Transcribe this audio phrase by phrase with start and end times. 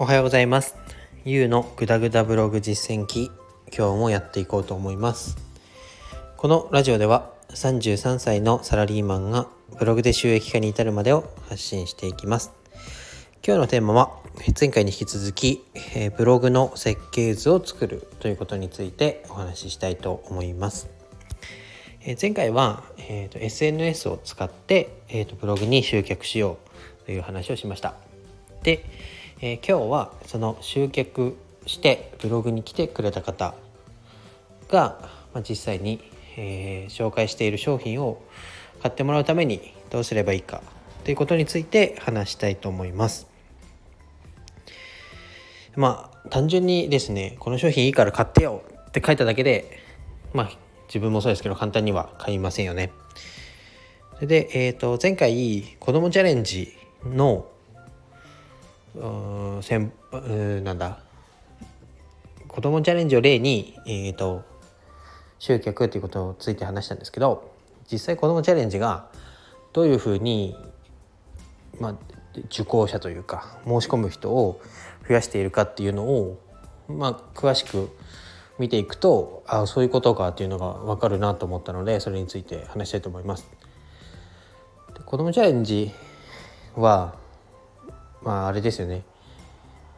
[0.00, 0.76] おはようございます。
[1.24, 3.32] ゆうのぐだぐだブログ実践記、
[3.76, 5.36] 今日もやっていこうと思います。
[6.36, 12.52] このラジオでは33歳のサラリーマンがブログで収益化に至るまでを発信していきます。
[13.44, 14.12] 今日のテーマは
[14.58, 15.64] 前回に引き続き、
[15.96, 20.88] えブログの設計図を作るということについてお話ししたいと思います。
[22.02, 26.58] え前回は、えーと SNS を使って、えーとブログに集客しよ
[27.02, 28.07] うという話をしました。
[28.62, 28.84] で、
[29.40, 31.36] えー今日はその集客
[31.66, 33.54] してブログに来てくれた方
[34.68, 34.98] が、
[35.32, 36.00] まあ、実際に、
[36.36, 38.22] えー紹介している商品を
[38.82, 40.62] 買ってもらうためにどうすればいいか
[41.04, 43.26] ということについて話したいと思います。
[45.76, 49.80] まあ単純にですねこの商品いいから買ってよって書いただけで
[50.32, 50.50] まあ
[50.88, 52.92] 自分もそうですけど簡単には買いませんよね。
[54.14, 57.46] それで、えー、と前回子どもチャレンジの
[58.94, 61.00] うーんせんうーなんだ
[62.46, 64.42] 子どもチャレンジを例に、えー、と
[65.38, 67.52] 集客っていうことについて話したんですけど
[67.90, 69.10] 実際子どもチャレンジが
[69.72, 70.56] どういうふうに、
[71.80, 71.94] まあ、
[72.46, 74.60] 受講者というか申し込む人を
[75.06, 76.40] 増やしているかっていうのを、
[76.88, 77.90] まあ、詳しく
[78.58, 83.48] 見ていくとあそういうことかっていうのが分かるなと思ったのでそれについて話したいと思います。
[85.06, 85.90] 子どもチャレンジ
[86.76, 87.14] は
[88.28, 89.04] まああれですよね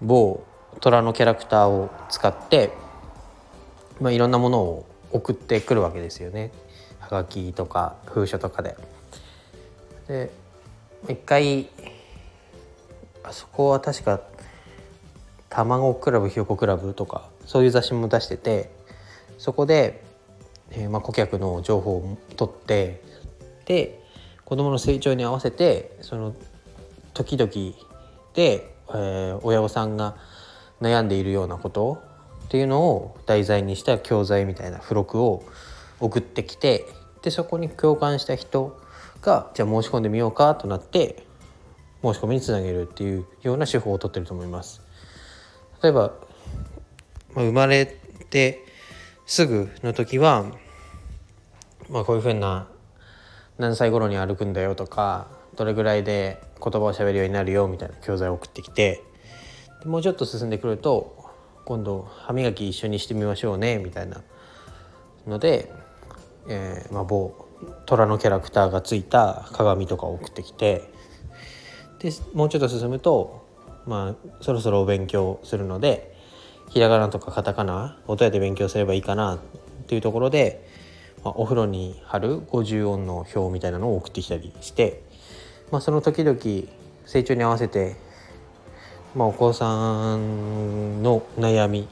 [0.00, 0.44] 某
[0.80, 2.70] 虎のキャラクターを使って、
[4.00, 6.52] まあ、いろんなものを送ってくるわけですよね
[7.00, 8.76] はがきとか封書とかで。
[10.06, 10.30] で
[11.08, 11.70] 一回
[13.24, 14.20] あそこは確か
[15.48, 18.70] 卵クラブひよこクラブとかそういう雑誌も出してて
[19.38, 20.04] そこで、
[20.70, 23.02] えーまあ、顧客の情報を取って
[23.64, 24.00] で
[24.44, 26.32] 子どもの成長に合わせてその
[27.12, 27.89] 時々
[28.34, 30.16] で、えー親御さんが
[30.80, 32.02] 悩んでいるようなこと
[32.46, 35.44] っていうのを題材にした教材みたいな付録を
[36.00, 36.86] 送ってきて
[37.22, 38.80] でそこに共感した人
[39.22, 41.22] がじゃあ申し込んでみようかとなって
[42.02, 44.82] 申し込みにつなげるっていうような手法を取ってると思います。
[45.82, 46.12] 例えば、
[47.34, 47.86] まあ、生まれ
[48.30, 48.64] て
[49.26, 50.46] すぐの時は、
[51.88, 52.68] まあ、こういうふうな
[53.58, 55.28] 何歳頃に歩くんだよとか
[55.60, 59.04] どれぐらいで言葉を喋るようになるよみたいな教材を送ってきて
[59.84, 61.22] もうちょっと進んでくると
[61.66, 64.22] 今度歯磨き一緒にしてみましょうねみたいな
[65.26, 65.70] ので、
[66.48, 67.46] えーまあ、某
[67.84, 70.90] 虎のキャラクターがついた鏡とかを送ってきて
[71.98, 73.46] でもうちょっと進むと
[73.84, 76.16] まあそろそろお勉強するので
[76.70, 79.38] ひらがなとかカタカナをどうやって勉強すればいいかなっ
[79.88, 80.66] ていうところで、
[81.22, 85.09] まあ、お風呂に貼る50音の表みたいなのを送ってきたりして、
[85.70, 86.38] まあ、その時々
[87.06, 87.96] 成長に合わせて、
[89.14, 91.88] まあ、お子さんの悩み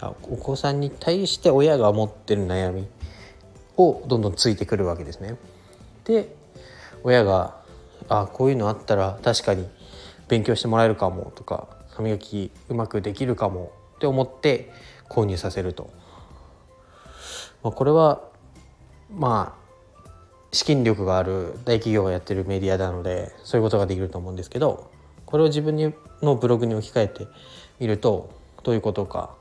[0.00, 2.86] あお子さんに対して親が持ってる悩み
[3.76, 5.36] をどんどんついてくるわけですね。
[6.04, 6.34] で
[7.02, 7.56] 親が
[8.08, 9.68] あこういうのあったら確かに
[10.28, 14.72] 勉強してもらえるかもとか歯磨きうまくできるかもって思って
[15.08, 15.90] 購入させると、
[17.62, 18.22] まあ、これは
[19.10, 19.57] まあ
[20.52, 24.90] 資金力がある大企業がやってるメディアなのでそういうことができると思うんですけど
[25.26, 27.26] これを自分のブログに置き換えて
[27.78, 28.30] みると
[28.62, 29.34] どういうことか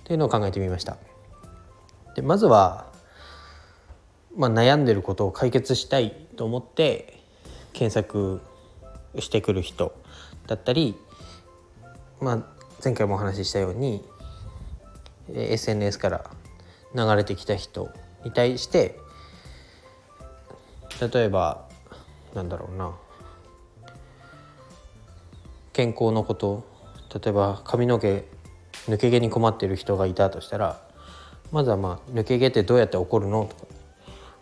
[0.00, 0.96] っていうのを考えてみました。
[2.14, 2.86] でまずは、
[4.36, 7.20] まあ、悩んでることを解決したいと思って
[7.72, 8.40] 検索
[9.18, 9.94] してくる人
[10.46, 10.96] だったり、
[12.20, 12.38] まあ、
[12.82, 14.04] 前回もお話ししたように
[15.32, 16.30] SNS から
[16.94, 17.90] 流れてきた人
[18.24, 18.98] に対して
[21.00, 21.66] 例えば
[22.34, 22.92] なんだろうな。
[25.72, 26.64] 健康のこと。
[27.14, 28.24] 例えば髪の毛
[28.86, 30.80] 抜け毛に困ってる人がいたとしたら
[31.52, 33.44] まずはまあ抜け毛ってどうやって起こるの？
[33.44, 33.66] とか。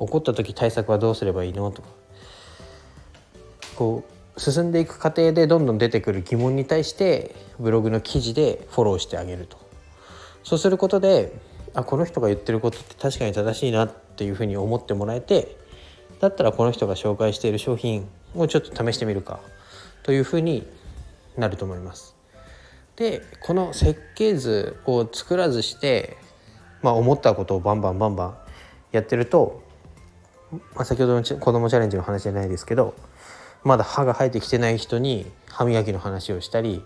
[0.00, 1.70] 起こった時対策はどうすればいいの？
[1.70, 1.88] とか。
[3.76, 4.04] こ
[4.36, 9.56] う進んでいく過程でどんどん出てくる疑問に対してブログの記事でフォローしてあげると。
[10.44, 11.32] そうすることで
[11.74, 15.56] あこの人が言ってることって確かに正しいなっていうふうに思ってもらえて
[16.20, 19.40] だったらこの人が紹介している商品をちょっと試してみるか
[20.02, 20.66] というふうに
[21.36, 22.16] なると思います。
[22.96, 26.16] でこの設計図を作らずして、
[26.82, 28.36] まあ、思ったことをバンバンバンバン
[28.90, 29.62] やってると、
[30.74, 32.94] まあ、先ほどの子どもチャレンジの話じゃないですけど
[33.62, 36.82] まだ歯が生えてきてない人に歯磨きの話をしたり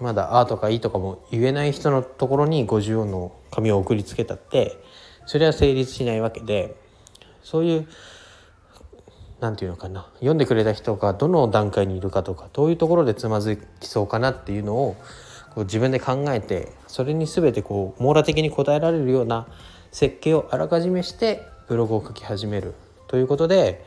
[0.00, 4.76] まだ「あ」とか「い」とかも言えない人のところに50音の紙を送りつけたって
[5.24, 6.76] それは成立しないわけで
[7.44, 7.88] そういう
[9.40, 10.06] 何て言うのかな。
[10.14, 14.96] 読んでくれた人がどの段階にいるかとかどういうところでつまずきそうかなっていうのを
[15.54, 19.46] こう自分で考えてそれに全てこう網羅的に答えられるような
[19.92, 22.74] 設計をあらかじめしてブログを書き始める。
[23.06, 23.84] ということで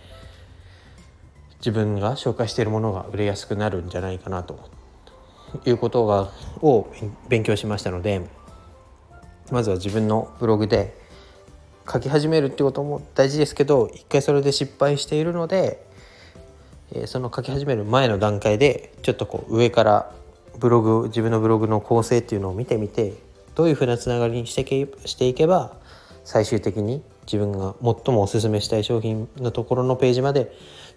[1.60, 4.78] 自分が紹介しているものが売れやすくなるんじゃないかなと。
[5.66, 6.30] いうことが
[6.62, 6.88] を
[7.30, 8.22] 勉強しましたので
[9.50, 11.07] まずは自分のブログで
[11.92, 15.86] 書き始めるってことも大事ですけど一回それで失敗しているので、
[16.92, 20.14] え、その書き始める前の段階でちょっとこう上から
[20.60, 23.14] ブログ自分のブログの構成っていうのを見てみて
[23.56, 25.78] どういうふうなつながりにしてけしていけば
[26.24, 30.52] 最終的に自分が最もおすすめしたい商品のところのページまで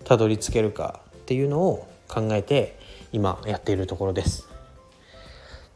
[0.05, 2.79] たどり着けるかっていうのを考えて
[3.13, 4.49] 今やっているところです。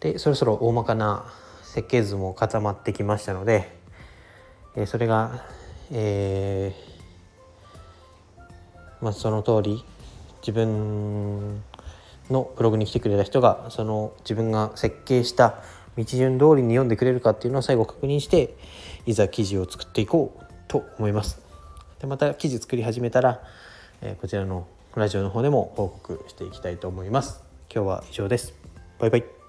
[0.01, 1.25] でそろそろ大まかな
[1.63, 3.84] 設計図も固まってきましたので
[4.77, 5.45] えそれが、
[5.93, 6.73] え、
[9.01, 9.85] まあ、その通り
[10.41, 11.63] 自分
[12.31, 15.57] のブログに来てくれた人がその自分が設計した
[15.97, 18.57] 道順通りに読んでくれるかっていうのを最後確認して
[19.07, 21.41] いざ記事を作っていこうと思います。
[22.01, 23.43] でまた記事作り始めたら、
[24.03, 27.43] え、こちらのラジオの方でも報告していきたいと思います。
[27.73, 28.55] 今日は以上です。
[28.99, 29.44] バイバイ。